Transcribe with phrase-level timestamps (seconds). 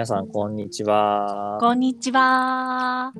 [0.00, 1.58] 皆さん、こんにちは。
[1.60, 3.12] こんにちは。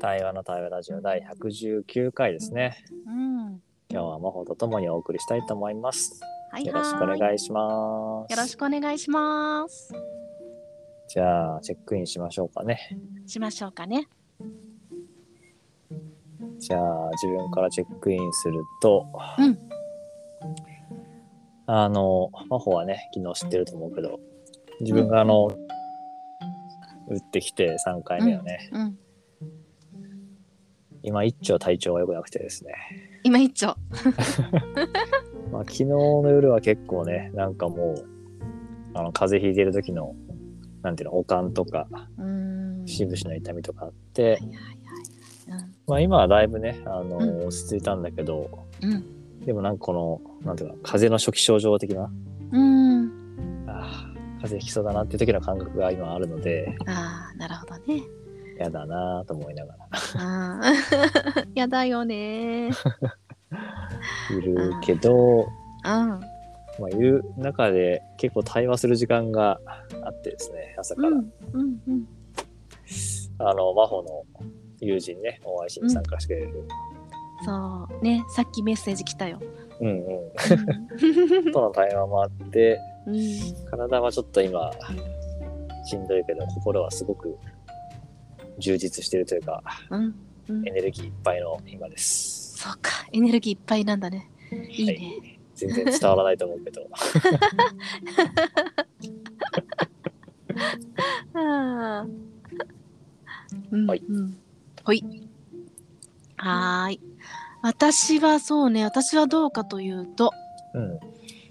[0.00, 2.84] 対話の対話ラジオ第119回ですね。
[3.06, 3.62] うん。
[3.88, 6.20] 今日は魔法とともにお送りしたいと思います。
[6.50, 7.20] はいよろしくおはい。
[7.20, 8.32] 願いします。
[8.32, 9.94] よろしくお願いします。
[11.06, 12.80] じゃあ、チェックインしましょうかね。
[13.24, 14.08] しましょうかね。
[16.58, 19.06] じゃあ、自分からチェックインすると、
[19.38, 19.56] うん
[21.66, 24.18] あの、魔法はね、昨日知ってると思うけど、
[24.80, 25.50] 自分があの、
[27.08, 28.98] 打ってきて3回目をね、うん。
[31.02, 32.74] 今一丁体調が良くなくてですね、
[33.22, 33.76] 今一丁。
[35.50, 38.06] まあ、昨日の夜は結構ね、なんかもう、
[38.94, 40.14] あの、風邪ひいてる時の、
[40.82, 41.88] なんていうの、おかんとか、
[42.18, 42.84] うん。
[42.86, 44.38] 節々の痛みとかあって。
[45.86, 48.48] まあ今はだいぶね、あの、うん落ち着いたんだけど、
[48.82, 48.92] うん。
[48.92, 49.04] うん。
[49.44, 52.10] でもなんかこの、なんていうの、風邪の初期症状的な、
[54.46, 58.02] 風邪ひきそうだなっていう時の感覚が今あるので、ああ、なるほどね。
[58.58, 61.44] やだなと思いながらああ。
[61.54, 62.70] やだよね。
[64.30, 65.48] いるけど、うん。
[65.84, 66.20] ま
[66.86, 69.60] あ、いる中で結構対話する時間が
[70.02, 71.32] あってですね、朝から、うん。
[71.52, 71.80] うん。
[71.86, 72.08] うん。
[73.38, 74.24] あの、真帆の
[74.80, 76.68] 友人ね、お会いしに参加してくれる。
[77.44, 78.04] そう。
[78.04, 79.40] ね、さっきメッセージ来たよ。
[79.80, 79.92] うんう
[81.46, 81.52] ん。
[81.52, 83.70] との対話もあって、うん。
[83.70, 84.70] 体はちょっと今、
[85.84, 87.36] しんどいけど、心はすごく
[88.58, 90.14] 充実してるというか、うん。
[90.48, 90.70] うんエ。
[90.72, 92.58] ネルギーいっぱいの今です。
[92.58, 93.06] そうか。
[93.12, 94.30] エネルギーいっぱいなんだね。
[94.68, 94.92] いいね。
[94.92, 96.86] はい全然伝わらないと思うけど。
[101.32, 102.06] は
[103.94, 104.38] いうん
[104.84, 105.02] ほい。
[106.36, 107.00] はーい。
[107.62, 110.30] 私はそうね、私はどうかというと、
[110.74, 111.00] うん。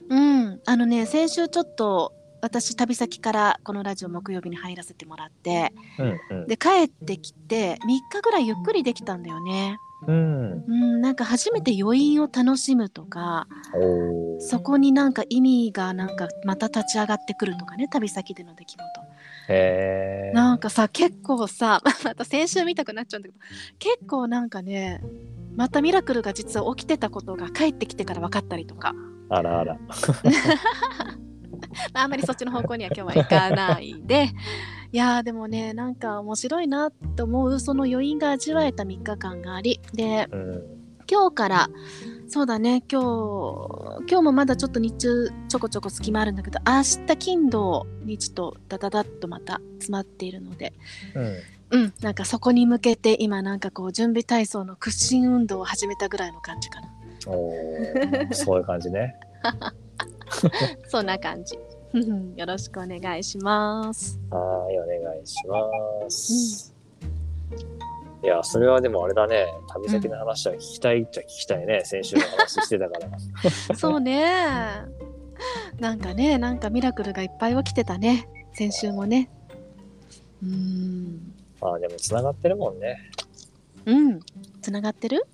[0.09, 6.19] うん、あのね、先週ちょっと私旅先からこのラジオ木曜日に入らせてもらって、うん。
[6.41, 6.47] うん。
[6.47, 9.77] で帰ってきて3日ぐらいゆっくりできたんだよね。
[10.07, 10.63] うん。
[10.67, 13.47] うん、なんか初めて余韻を楽しむとか、
[14.39, 18.83] そこになんか意味がなんかまた立ち上がってくるとかね、旅先での出来事。
[19.47, 23.39] へーなんかさ結構さ また先週見たくなっちゃうんだけど
[23.77, 25.01] 結構なんかね
[25.55, 28.93] またミラクルが実は起きてたことが帰ってきてから分かったりとか、
[29.29, 29.77] あらあら。
[31.93, 34.29] まあ、あんまりそっちの方向には今日はいかないで
[34.91, 40.63] いやーでもねなんか面白いなと思うその余韻が味わえた3日間がありでうん。
[41.07, 41.69] 今日から
[42.27, 50.73] そうだね今日今日もまだちょっと日中ちょこちょこ隙間あるんだけど明日金土日とダダダッとまた詰まっているので
[51.13, 51.35] うん。
[51.71, 56.94] うん、なんかそこに向けて今なんかこう準備体操の屈伸運動を始めたぐらいの感じかな。
[57.27, 59.15] おーそういう感じね。
[60.87, 61.55] そんな感じ。
[62.35, 64.19] よろしくお願いします。
[64.29, 66.73] はい、お願いします。
[68.23, 69.45] いや、それはでもあれだね。
[69.69, 71.81] 旅先の話は聞きたいっちゃ聞きたいね。
[71.85, 73.07] 先週の話してたから。
[73.77, 74.25] そうね。
[75.79, 78.27] なんかね、なんかミラクルがいっぱい起きてたね。
[78.53, 79.29] 先週もね。
[80.43, 81.33] うーん。
[81.61, 82.97] まあでも繋がってるもんね。
[83.85, 84.19] うん。
[84.61, 85.25] つながってる？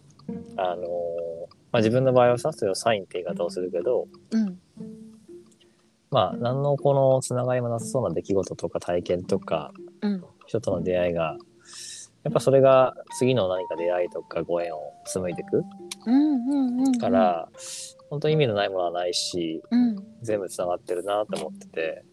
[0.57, 4.59] あのーまあ自分の場合はさ、それをサインって言い方をするけど、うん。
[6.09, 9.71] まあ何のこのつながりもなさそうな出来事とか体験とか、
[10.01, 10.23] うん。
[10.47, 11.37] 人との出会いが、
[12.23, 15.63] やっぱそれが次の何か出会いとかご縁を紡いでいく。
[16.99, 17.49] から、
[18.09, 20.03] 本当に意味のないものはないし、うん。
[20.21, 22.03] 全部つながってるなと思ってて。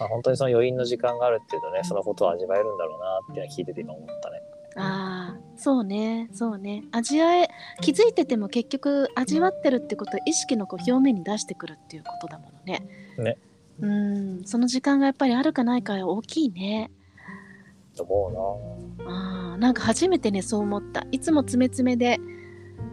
[0.00, 4.40] まあ、本当にその余韻の時間があるっていうとね、そのことを味わえるんだろうなっていうのは聞いてて今思ったね。
[4.76, 6.84] ああ、そうね、そうね。
[6.92, 7.48] 味わえ、
[7.80, 12.86] 気づいてても結局味わってるってことは意識のこう表面に出してくるっていうことだものね。
[13.18, 13.36] ね。
[13.80, 16.90] うん、その時間がやっぱりあるかないかは大きいね。
[17.96, 21.06] と思うなああ、なんか初めてね、そう思った。
[21.10, 22.18] いつも詰め詰めで、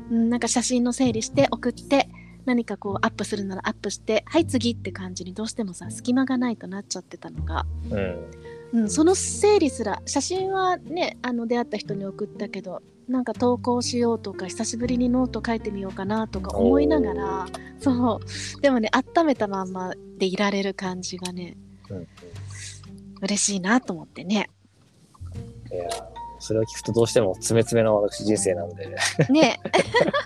[0.09, 2.09] うん、なんか写真の整理して送って、
[2.45, 8.31] 何かこうアップするならアップして、はい次って感じにどうしてもさ、隙間がないとなっちゃってたのが、うん。
[8.73, 17.47] うん、その整理すら写真はねあの出会った人に送ったけどなんか投稿しようとか久しぶりにノート書いてみようかなとか思いながら
[17.79, 18.19] そ
[18.57, 18.61] う。
[18.61, 21.55] でもね温めたまんまでいられる感じがね
[21.89, 22.07] うん。
[23.21, 24.49] 嬉しいなと思ってね。
[25.71, 28.87] いやーそれを聞くとどうしても詰め詰めの私人生なんで、
[29.29, 29.59] ね。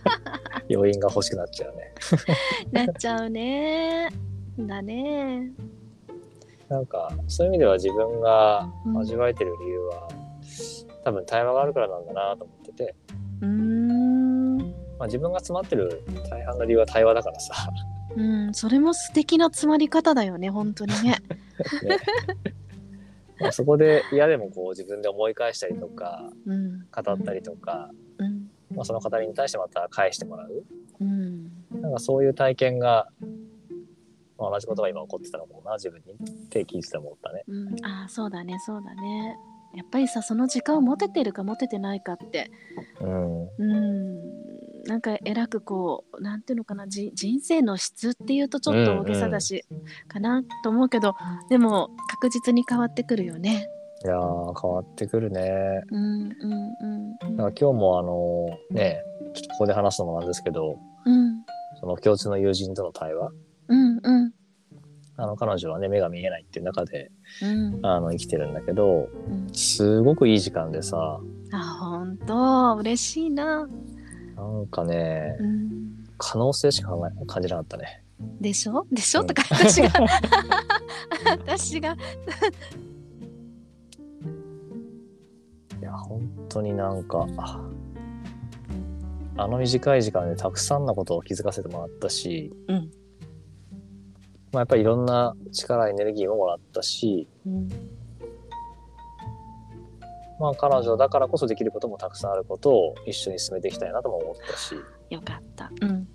[0.69, 1.93] 余韻が欲しくなっちゃうね。
[2.71, 4.09] なっちゃうね。
[4.59, 5.51] だね
[6.71, 8.97] なんか、そういう意味では自分がうん。
[8.97, 10.07] 味わえてる理由は、
[11.03, 12.95] 多分対話があるからなんだなと思ってて、
[13.41, 14.57] うーん。
[14.57, 14.65] ま
[15.01, 17.53] あ、自分が詰まってる大半の理由は対話だからさ、
[18.15, 21.17] うんそれも素敵な詰まり方だよね本当にね。
[23.39, 26.79] まあそこで嫌でもこう自分で思い返したりとかうん。
[26.79, 28.47] 語ったりとか、うん。
[28.75, 30.63] まあ、その語りに対してまた返してもらう。
[30.99, 31.49] うん。
[31.81, 33.07] なんかそういう体験が、
[34.41, 37.43] まあ、同じことが今起こってたのかもな自分にって聞いてて思ったね。
[37.47, 39.37] うん、ああそうだねそうだね。
[39.73, 42.51] やっぱりさその時間を持ててるか持ててないかって。
[42.99, 43.43] うん。
[43.43, 44.83] うん。
[44.83, 49.63] なんかえらくこうなんていうのかなじ人生の質っていうとちょっと大げさだし、
[50.07, 51.13] かなと思うけど
[51.49, 53.67] でも確実に変わってくるよね。
[54.03, 55.83] いやー変わってくるね。
[55.91, 57.11] うんうんうん。
[57.11, 59.03] だから今日もあのね
[59.35, 61.43] ちょっとここで話すのもなんですけどうん。
[61.79, 63.31] その共通の友人との対話
[64.03, 64.15] うん。
[64.15, 64.33] うん
[65.17, 67.11] あの彼女はね目が見えないっていう中で
[67.43, 67.79] うん。
[67.85, 69.47] あの生きてるんだけどうん。
[69.53, 71.19] すごくいい時間でさ。
[71.51, 72.75] あ本当。
[72.77, 73.67] 嬉しいな。
[74.35, 75.69] なんかねうん。
[76.17, 76.91] 可能性しか
[77.27, 78.03] 感じなかったね。
[78.39, 78.87] でしょ？
[78.91, 79.27] でしょ、うん。
[79.27, 79.89] とか私が。
[81.45, 81.95] 私が。
[85.79, 87.67] いや本当になんかあ
[89.37, 92.91] あの短い時間でたくさんのことを気づかせてもらったし、うん
[94.51, 97.69] まあ、やっぱりいろんな力エネルギーももらったし、うん
[100.41, 104.73] まあ、彼女だからこそできることもたくさんあることを一緒に進めていきたいなとも思ったし。
[105.11, 105.71] よかった。
[105.81, 106.07] うん。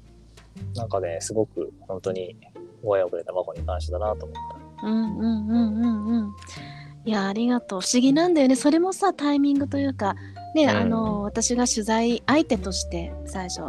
[0.74, 2.36] なんかねすごく本当に
[2.82, 4.36] ご縁をくれた真帆に感謝だなと思っ
[4.82, 4.86] た。
[4.88, 6.34] うんうんうんうんうん。
[7.04, 7.80] いやありがとう。
[7.82, 8.56] 不思議なんだよね。
[8.56, 10.16] それもさタイミングというか。
[10.56, 10.70] ね、うん。
[10.70, 13.62] あの私が取材相手として最初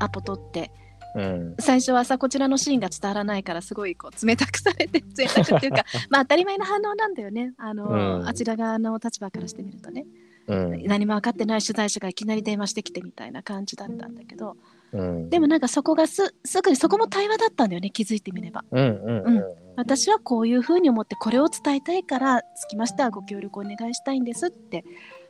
[0.00, 0.72] アポ取って
[1.14, 1.54] うん。
[1.58, 7.54] 最初はさこちらのシーンが伝わらないからすごいこう冷たくされて冷たくっていうか まあ当たり前の反応なんだよね。
[7.56, 8.28] あの、うん。
[8.28, 10.06] あちら側の立場からしてみるとね。
[10.46, 10.82] うん。
[10.84, 14.56] 何も分かってない取材者がいきなり電話してきてみたいな感じだったんだけど。
[14.92, 15.30] うん。
[15.30, 18.64] でもなんかそこがすすぐにそこも対話だったんだよね気づいてみれば。
[18.70, 19.36] うんうんうん。
[19.38, 19.44] うん。
[19.76, 24.84] 私はこういうふうに思ってこれを伝えたいからつきましてはご協力お願いしたいんですって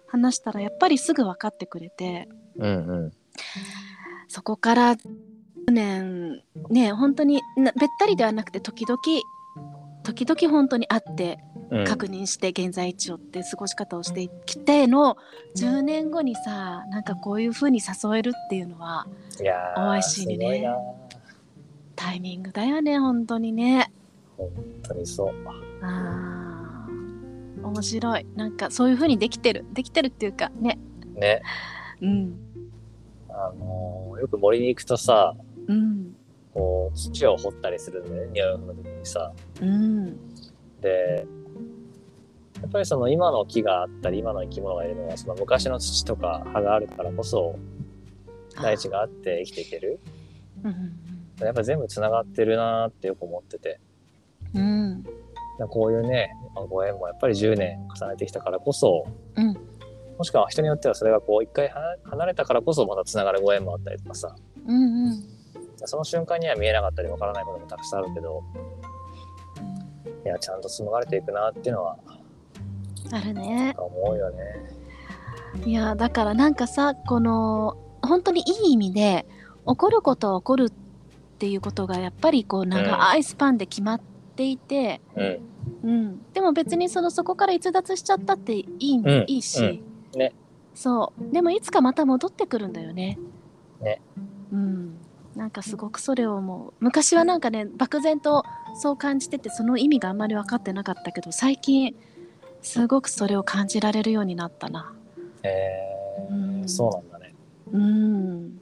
[0.07, 2.29] 話したらやっぱりすぐ分かってくれて。
[2.57, 3.13] うんうん。
[4.29, 4.97] そこから
[5.69, 8.99] 10年ね本当になべったりではなくて時々
[10.03, 11.39] 時々本当に会って
[11.71, 11.85] うん。
[11.85, 15.17] 確認して現在地をって過ごし方をしてきての
[15.57, 19.07] 10年後にさなんかこういうふうに誘えるっていうのは
[19.41, 20.77] いやーお会いしいな
[21.97, 23.91] タイミングだよね本当にね。
[24.37, 24.51] 本
[24.83, 25.35] 当にそう。
[25.83, 28.27] あー面白い。
[28.37, 29.65] なんかそういう風にできてる。
[29.73, 30.79] できてるっていうかね。
[31.15, 31.41] ね。
[32.03, 32.37] うん。
[33.31, 35.35] あのーよく森に行くとさ
[35.69, 36.17] うん。
[36.53, 39.33] こう土を掘ったりするんだよねの時にさ。
[39.61, 40.17] うん。
[40.81, 41.27] で
[42.61, 47.59] やっぱりその今の木があったり今の生き物がいるのはその昔の土とか葉があるからこそ
[48.63, 50.01] 大地があって生きていける。
[50.63, 51.01] うん
[51.41, 53.81] やっぱ全部つながってるなーってよく思ってて。
[54.55, 55.05] うん。
[55.69, 59.57] こういうねまあご縁もやっぱり10年重ねてきたからこそ、うん。
[60.17, 64.37] もしくは人によってはそれがこう一回は離れたからこそまたつながるご縁もあったりとかさ。
[64.67, 65.34] うんうん
[65.87, 68.43] その瞬間には見えなかったりわからないこともたくさんあるけど
[70.25, 71.99] いやちゃんと紡がれていくなっていうのは
[73.13, 73.75] あるね。
[73.77, 74.45] 思うよね。
[75.65, 79.27] いやだからなんかさこの本当にいい意味で
[79.67, 80.71] 起こることは起こるっ
[81.39, 84.01] ていうことがやっぱりこう長いスパンで決まっ
[84.37, 85.39] ていて、うん。
[85.83, 89.25] うん、でも別にそのそこから逸脱しちゃったっていい,、うん。
[89.27, 89.83] いいし、
[90.15, 90.19] うん。
[90.19, 90.33] ね。
[90.75, 91.33] そう。
[91.33, 93.19] でもいつかまた戻ってくるんだよね。
[93.81, 94.01] ね。
[94.53, 94.99] うん、
[95.37, 98.45] なんかすごくそれを思う昔はなんかね漠然と
[98.81, 101.95] そう感じててその意味があんまり分かってなかったけど最近
[102.63, 104.93] すごくそれを感じられるようになったな。
[105.43, 106.61] えー。
[106.61, 106.69] うん。
[106.69, 107.35] そうなんだね。
[107.73, 108.61] うん。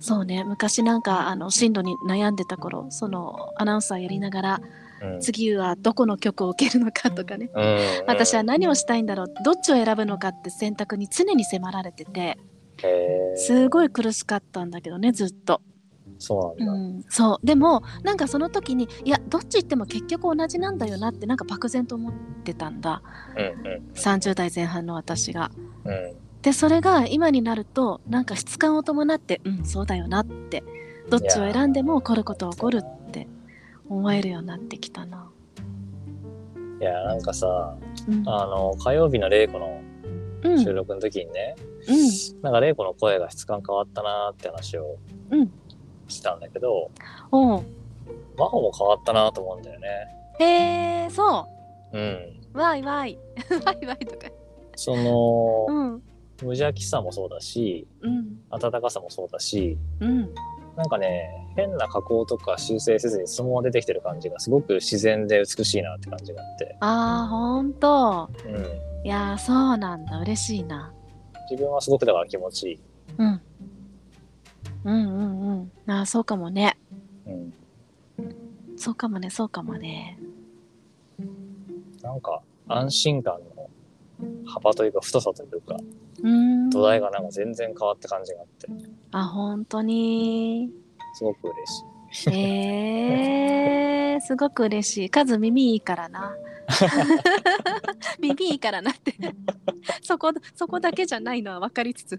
[0.00, 0.42] そうね。
[0.44, 4.60] 昔なんかあの進路に悩んでた頃そのアナウンサーやりながら
[5.02, 5.20] うん。
[5.20, 7.50] 次はどこの曲を受けるのかとかね。
[7.54, 7.62] うん。
[7.62, 7.78] うん。
[8.06, 9.26] 私は何をしたいんだろう。
[9.44, 12.38] どっちを選ぶのかって選択に常に迫られてて
[13.36, 15.60] すごい苦しかったんだけどねずっと、
[16.18, 16.98] そうなんだ。
[16.98, 17.46] うん、そう。
[17.46, 22.12] でもなんかその時にいやどっち行っても結局同じなんだよなってなんか漠然と思っ
[22.44, 23.02] てたんだ。
[23.36, 25.50] うん30代前半の私が。
[25.84, 25.92] うん。
[25.92, 30.62] うんでそれが今になるとなんか質感を伴ってうんそうだよなって。
[31.08, 33.28] どっちを選んでも起こることは起こるって
[33.88, 35.30] 思えるようになってきたな。
[36.80, 37.76] いやなんかさ
[38.08, 38.28] うん。
[38.28, 39.80] あの火曜日の玲子の
[40.42, 40.62] うん。
[40.62, 41.73] 収録の時にね、うん
[42.42, 44.96] なんか玲子の声が質感変わったなーって話を
[45.30, 45.50] うん
[46.08, 46.90] したんだけど、
[47.32, 47.64] おう
[48.36, 49.88] 真帆も変わったなと思うんだよね。
[50.38, 50.44] へ
[51.06, 51.46] えそ
[51.92, 52.40] うん。
[52.54, 53.18] うわいわい
[53.64, 54.28] わいわいとか。
[54.76, 56.02] その、うん
[56.42, 60.34] 無邪気さもそうだしうん温かさもそうだしうん
[60.76, 66.76] なんかね、変な加工とか修正せずにそのまま出てきてる感じがすごく自然で美しいなって感じがあって。
[66.80, 69.06] あーほんとうん。
[69.06, 70.92] いやーそうなんだ嬉しいな
[71.50, 72.78] 自分はすごくだから気持ちいい。
[73.18, 73.40] うん
[74.84, 76.76] うんうんうんあーそうかもね
[77.26, 77.54] うん。
[78.76, 80.18] そうかもねそうかもね
[82.02, 83.70] なんか安心感の
[84.46, 85.76] 幅というか太さというか、
[86.22, 88.68] うーん土台がなんか全然変わった感じがあって、
[89.12, 90.70] あ本当に
[91.14, 91.54] すごく嬉
[92.12, 92.30] しい。
[92.34, 95.10] えー、すごく嬉しい。
[95.10, 96.36] カズ耳いいからな。
[98.18, 99.14] 耳いいからなって。
[100.02, 102.18] そこ、そこだけじゃないのは分かりつつ。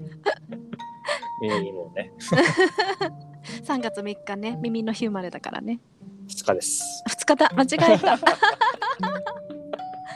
[1.41, 2.11] 耳にもね、
[3.63, 5.79] 3月3日ね、耳の日生まれだからね。
[6.27, 7.03] 2日です。
[7.09, 8.13] 2日だ、間違えた。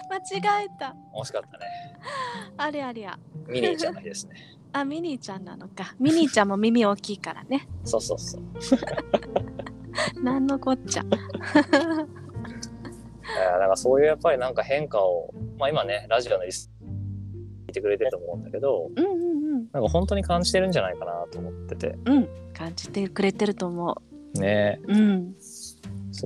[0.10, 0.96] 間違えた。
[1.14, 1.66] 惜しかったね。
[2.58, 3.18] あれありゃ。
[3.48, 4.36] ミニーちゃんの日ですね。
[4.74, 5.96] あ、ミニーちゃんなのか。
[6.00, 7.68] ミニーちゃんも耳大きいからね。
[7.84, 10.24] そうそうそう。
[10.24, 11.04] なんのこっちゃ。
[13.38, 16.72] いやなんかそういうやっぱりなんか変化を、まあ今ね、ラジオのリス
[17.68, 19.16] 聞いてくれてると思うんだけど、うんうんう
[19.60, 19.68] ん。
[19.72, 21.98] なんか本当に感じてるんじゃないかなと思ってて。
[22.06, 22.28] うん。
[22.54, 24.02] 感じてくれてると思
[24.36, 24.94] ねう。
[24.94, 25.36] うん。
[25.40, 25.78] す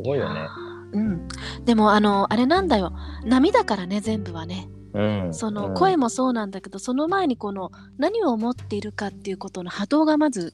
[0.04, 0.48] ごいよね。
[0.94, 1.28] うん。
[1.66, 2.94] でも、あの、あれなんだよ。
[3.26, 4.70] 波だからね、全部はね。
[4.94, 5.34] うん。
[5.34, 10.54] そのうん声もそうなんだけど、その前にこの何を思っているかっていうことの波動がまず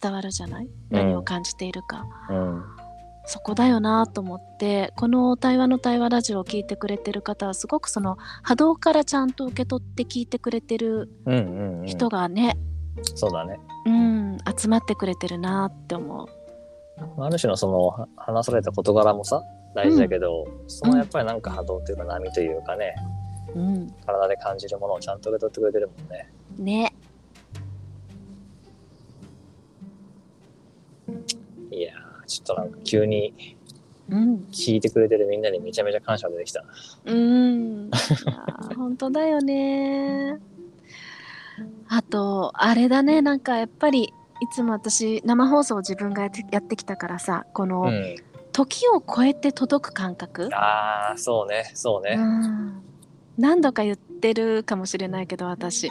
[0.00, 0.68] 伝わるじゃない？
[0.90, 2.64] 何を感じているか、うん。
[3.24, 11.86] そこだよなと思ってこの対話の対話ラジオを聞いてくれてる方はすごくその波動からちゃんと受け取って聞いてくれてるうんうん、うん。
[11.86, 12.56] 人がね、
[13.14, 13.58] そうだね。
[13.86, 16.26] うん、集まってくれてるなって思う。
[17.22, 19.42] ある種のそのは話された事柄もさ、
[19.74, 22.94] 大事だけど、そのやっぱりなんか波動というか波というかね、
[23.54, 26.32] うん、体で感じるものをちゃんと受け取ってくれてるもんね。
[26.58, 26.94] ね。
[32.50, 33.56] ょっとなんか急に
[34.10, 36.64] うん、聞いてくれてるみんなにめちゃめちゃ感謝が出てきた。
[37.06, 37.90] うん、
[38.76, 40.38] 本当だよね。
[41.88, 48.16] あと、あれだね、なんかやっぱり、いつも私、生放送を自分がやってやってきたからさ、この、うん。
[48.52, 52.16] 時を超えて届く感覚、ああ、そうね、そうね。
[52.18, 52.82] うん、
[53.38, 55.86] 何度か言ってるかもしれないけど、私。
[55.86, 55.90] う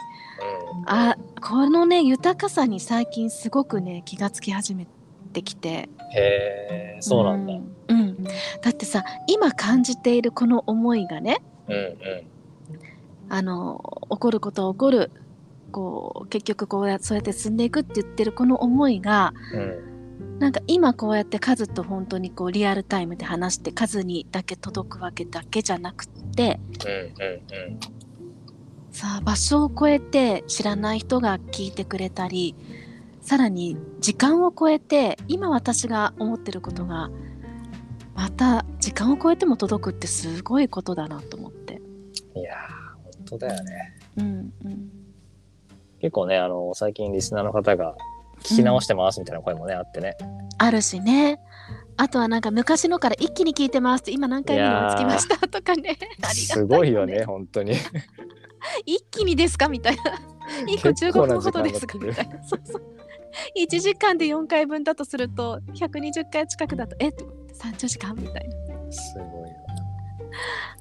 [0.86, 5.01] あ、このね、豊かさに最近すごくね、気がつき始めて
[5.40, 5.88] きて。
[6.14, 7.54] へえ、そうなんだ。
[7.54, 11.96] うんうんだってさ、今感じているこの思いがね、うんうん。
[13.30, 15.10] あの起こることは起こる
[15.70, 19.92] こう結局こうやそうやって進んでいくって言ってるこの思いがうん。
[20.38, 27.80] なんか今こうやって数と本当にこうリアルタイムで話して数にだけ届くわけだけじゃなくってうんうん
[28.90, 32.56] さあ場所を超えて知らない人が聞いてくれたり
[33.22, 37.10] さらに時間を超えて今私が思ってることが
[38.14, 41.80] また時間を超えても届くってすごいことだなと思って。
[42.34, 42.40] うん。
[42.40, 42.58] いやー、
[43.04, 43.96] 本当だよね。
[44.18, 45.02] うんうん
[46.02, 47.94] 結構ね、あの、最近リスナーの方が
[48.40, 50.16] 聞き直してますみたいな声もね、あってね。
[50.58, 51.38] あるしね。
[51.96, 55.98] あとはなんか昔のから一気に聞いてますって今何回目に追いつきましたとかね。
[56.32, 57.24] すごいよね、。
[57.24, 57.74] 本当に。
[58.86, 60.02] 一気にですかみたいな。
[60.66, 62.42] 1個15分ほどですかみたいな。
[62.44, 62.82] そうそう。
[63.58, 68.92] 1時間で4回分だとすると120回近くだとえって30時間みたいな。
[68.92, 69.56] すごいよ。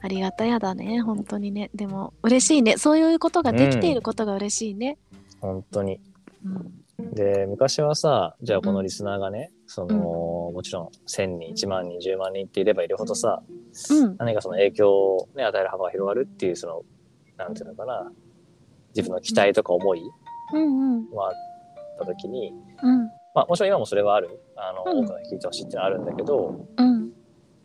[0.03, 1.70] ありがたやだね本当にね。
[1.75, 2.77] でも嬉しいね。
[2.77, 4.98] そういうことができていることが嬉しいね。
[5.39, 6.00] 本当に。
[6.46, 6.80] うん。
[7.13, 13.41] で、昔はさ、じゃあこのリスナーがね、その、もちろん1000人、1万人、10万人っていればいるほどさ、
[13.89, 14.15] うん。
[14.17, 16.84] 何かその影響を、ね、与える幅が広がるっていう、その、
[17.38, 18.12] なんていうのかな、
[18.96, 20.01] 自分の期待とか思い
[20.53, 21.10] うんうん。
[21.10, 21.31] もあっ
[22.00, 22.53] た時に、
[22.84, 23.05] うん。
[23.34, 24.39] まあもちろん今もそれはある。
[24.55, 27.12] あの、うん多くの人に聞いてほしいっていうのはあるんだけど、うん。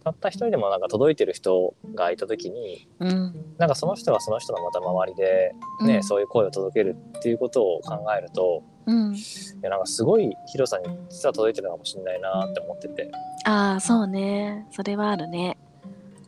[0.05, 3.35] たった一人でもなんか届いてる人がいた時に、うん。
[3.59, 5.52] なんかその人がその人のまた周りで、
[5.85, 9.14] ね、うんそういう声を届けるっていうことを考えると、うん。
[9.14, 9.19] い
[9.62, 13.11] やなんかすごい広さに実は届いてるのかもしれないなって思ってて、
[13.45, 14.66] ああそうね。
[14.71, 15.59] それはあるね。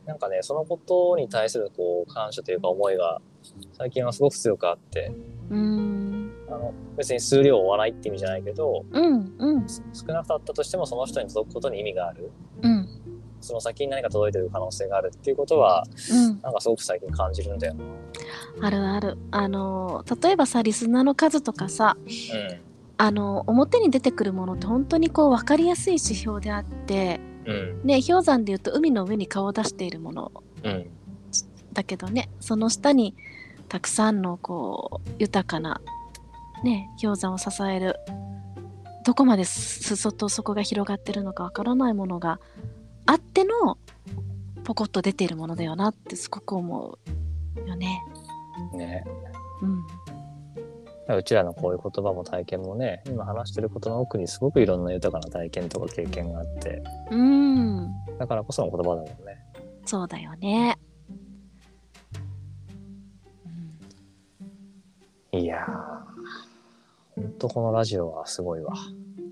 [0.07, 3.21] なんかね、そのことに対するこう感謝というか思いが
[3.75, 5.13] 最近はすごく強くあって、
[5.51, 6.33] うん。
[6.49, 9.35] あの別に数量を追わないって意味じゃないけど、うん。
[9.39, 9.69] うん。
[9.69, 12.31] す少なかったとしてもその人に届くことに意味がある。
[12.63, 12.98] うん。
[13.41, 16.41] その先に何か届いてる可能性があるっていうことは、うん。
[16.43, 17.85] なんかすごく最近感じるんだよな。
[18.67, 19.19] あるある。
[19.31, 22.61] あの例えばさリスナーの数とかさうん。
[23.01, 27.81] あの表に出てくるものって本当にこう分かりやすい指標であってうん。
[27.85, 30.33] ね氷山でいうと海の上に顔を出しているもの
[30.65, 30.91] うん。
[31.73, 33.15] だけどねその下に
[33.69, 35.81] たくさんのこう豊かな
[36.65, 37.97] ね氷山を支える
[39.05, 42.41] どこまで裾と底が広がってるのかわからないものが
[43.11, 43.79] あっての
[44.65, 46.99] ポコッと出てるものだよなってすごく思
[47.57, 48.03] うよね。
[48.75, 49.03] ね。
[51.09, 59.15] うん、うちらのこういう言葉も体験もね、今話してることの奥にすごくいろんな豊かな体験とか経験があって、うん、だからこその言葉だもんね。
[59.87, 60.79] そうだよね。
[65.33, 68.75] うんいやー、ほんとこのラジオはすごいわ。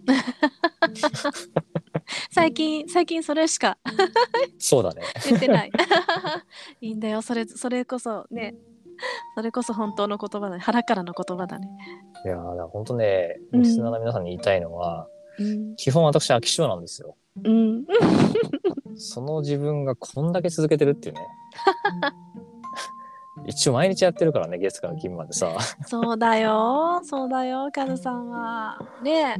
[2.36, 3.78] 最近最近それしか
[4.58, 5.00] そうだね。
[5.24, 5.72] 言ってない。
[6.82, 8.54] いいんだよそれそれこそね
[9.34, 11.66] それこそ本当の言葉だね腹からの言葉だね。
[12.26, 17.16] いやー、だからほんとね、うんリスナーの皆さんに言いたいのは、うん、基本私飽き性なんですよ。
[17.42, 17.86] うん、
[18.96, 21.20] その自分がこんだけ続けてるっていうね。
[23.48, 25.56] 一応毎日やってるからね、月から金までさ。
[25.86, 29.36] そうだよそうだよカズさんはね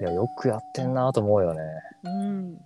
[0.00, 1.60] いや、よくやってんなと思うよね。
[2.04, 2.58] うん。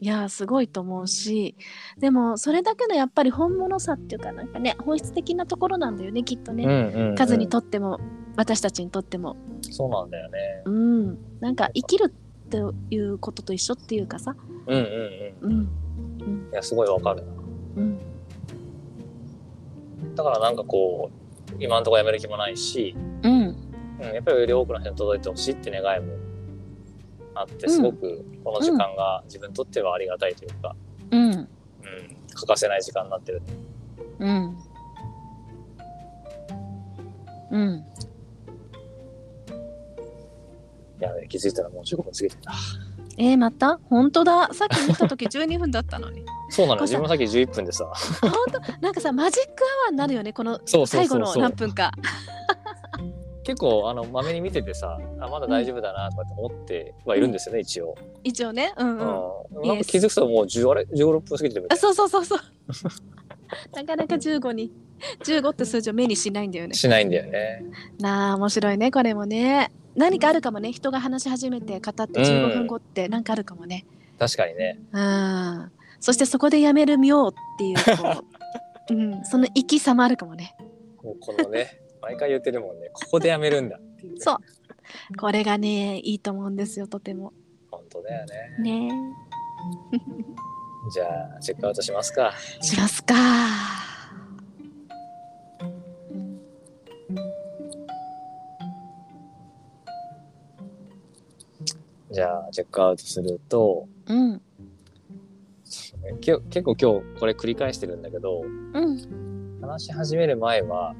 [0.00, 1.56] いやすごいと思うし
[1.98, 7.14] でもそれだけのやっぱり本物さっていうかなんかね本質的なところなんだよねきっとね、うんうん、うん。
[7.16, 7.98] 数にとっても
[8.36, 10.38] 私たちにとってもそうなんだよね。
[10.66, 12.58] うんなんか生きるって
[12.90, 14.36] いうことと一緒っていうかさ
[14.68, 16.50] うんうんううんん。
[16.52, 17.32] いや、すごいわかるな。
[17.78, 17.98] うん
[20.14, 23.37] だからなんかこう、今んところやめる気もないし、うん
[24.00, 26.12] うん、やっぱりより多くの人に届いてほしいって願いも
[27.34, 27.72] あって、うん。
[27.72, 30.76] すごくこの時間が自分にとってはありがたいというか、
[31.10, 31.22] うん。
[31.24, 31.48] うん、
[32.34, 33.42] 欠かせない時間になってる。
[34.18, 34.58] うん。
[37.50, 37.84] うん。
[41.00, 42.52] いや、気づいたらもう15分過ぎてた。
[43.20, 43.80] えー、また？
[43.88, 44.48] 本当だ。
[44.52, 46.24] さっき見た時 12分だったのに。
[46.50, 47.84] そうなの自分もさっき11分でさ。
[48.20, 48.80] 本当？
[48.80, 51.90] なんかさマジックアワーになるよねこの最後の何分か
[53.48, 57.96] 結構、あの、まめに見ててさ、あ、まだ大丈夫だなとかって思ってはいるんですよね、一応。
[58.22, 58.74] 一応ね。
[58.76, 59.60] うんうん。
[59.62, 59.68] うん。
[59.68, 62.40] なんか気づくともう10、あれ ?15、6分過ぎてるみたいあそうそうそうそう。
[63.74, 64.70] なかなか15に
[65.24, 66.68] 15って数字を目にしないんだよね。
[66.68, 66.74] な。
[66.74, 67.64] しないんだよね。
[67.98, 69.72] なあ面白いねこれもね。
[69.96, 70.70] 何かあるかもね。
[70.70, 73.86] 人が話し始めて語って15分後って何かあるかもね。
[74.18, 74.78] 確かにね。
[74.92, 75.72] うん。
[76.00, 78.24] そしてそこでやめる妙っていうこ
[78.90, 80.54] う、 うん、その生きさもあるかもね。
[80.98, 83.76] このね、毎回言ってるもんね、ここでやめるんだ。
[83.76, 84.20] っていう、ね。
[84.20, 84.36] そう。
[85.16, 87.32] これがねいいと思うんですよとても。
[87.70, 88.88] 本当だよね。
[88.88, 88.90] ね。
[90.92, 91.04] じゃ
[91.36, 92.32] あ、チェックアウトしますか。
[92.62, 93.68] しますか、うん
[102.10, 104.40] じゃあ、チェックアウトすると、うん。
[106.20, 109.58] 結構今日これ繰り返してるんだけど、うん。
[109.60, 110.94] 話し始める前は、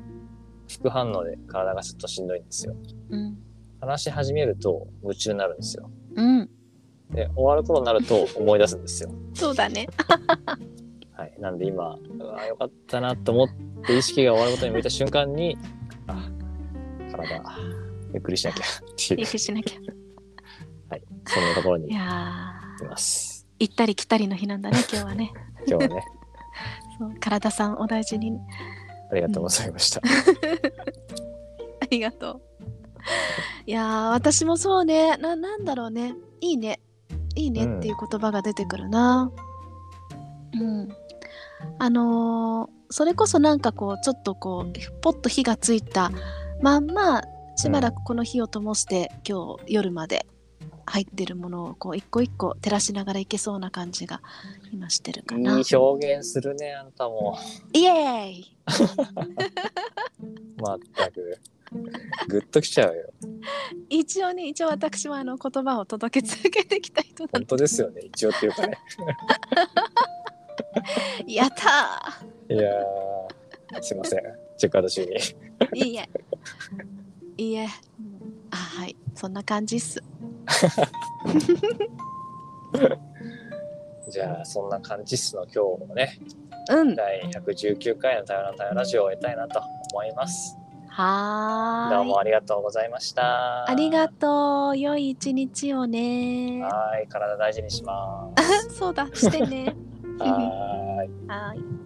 [0.69, 2.77] 副反応で体がちょっとしんどいんですよ。
[3.11, 3.39] うん
[3.81, 5.91] 話し始めると夢中になるんですよ。
[6.17, 6.51] うん
[7.11, 9.11] で、終わる頃になると思い出すんですよ。
[9.35, 9.87] そうだね
[11.13, 11.35] はい。
[11.39, 13.49] なんで今、うわよかったなと思っ
[13.87, 15.57] て意識が終わることに向いた瞬間に、
[16.07, 16.29] あ、
[17.11, 17.43] 体、
[18.13, 19.79] ゆっくりしなきゃっていうリ、クしなきゃ
[21.29, 23.47] そんなところにいます。
[23.59, 25.33] 行ったり来たりの日なんだね今日はね
[25.67, 26.05] 今日はね、
[26.99, 28.39] そう体さんお大事に
[29.11, 30.01] ありがとうございました。
[31.81, 32.41] ありがとう。
[33.67, 35.17] いや私もそうね。
[35.17, 36.15] ななんだろうね。
[36.41, 36.81] いいね。
[37.35, 39.31] いいねっていう言葉が出てくるな。
[40.55, 40.89] うん、
[41.79, 46.11] あのーそれこそなんかこうちょっとこうポッと火がついた
[46.63, 47.23] まんま
[47.57, 50.27] しばらくこの火を灯して、今日夜まで。
[50.89, 54.21] 入ってるものをこう一個一個照らしながらいけそうな感じが
[54.73, 55.61] 今してるかな。
[55.73, 57.39] 表現するね、あんたも。
[57.73, 58.57] イエーイ
[60.57, 61.39] まったく。
[62.29, 63.13] ぐっときちゃうよ。
[63.91, 68.03] 一応ね一応私はあの言葉を届け続けてきた人な本の当ですよね。
[68.05, 68.77] 一応っていうかね。
[71.27, 74.21] やったいやー、すいません。
[74.57, 75.11] チェックアウト中に。
[75.11, 76.09] ーいいえ
[77.37, 77.67] いいえ
[78.51, 80.03] あはいそんな感じっす
[84.11, 86.19] じゃあ、そんな感じっすの今日もね、
[86.71, 86.95] うん。
[86.95, 89.61] 第119回の台湾の台湾ラジオを終えたいなと
[89.93, 90.57] 思います。
[90.89, 91.97] はーい。
[91.97, 93.69] どうもありがとうございました。
[93.69, 94.79] ありがとう。
[94.79, 96.61] 良い一日をね。
[96.63, 98.31] はい、体大事にしま
[98.71, 99.07] そうだ。
[99.15, 99.75] してね。
[100.19, 100.19] す。
[100.25, 101.11] はーい。
[101.29, 101.78] はい